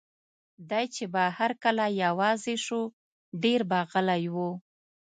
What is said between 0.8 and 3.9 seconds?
چې به هر کله یوازې شو، ډېر به